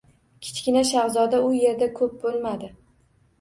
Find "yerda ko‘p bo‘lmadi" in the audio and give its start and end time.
1.59-2.73